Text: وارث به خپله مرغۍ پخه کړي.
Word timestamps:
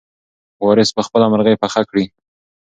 وارث 0.63 0.89
به 0.95 1.01
خپله 1.07 1.25
مرغۍ 1.31 1.55
پخه 1.63 1.81
کړي. 1.89 2.05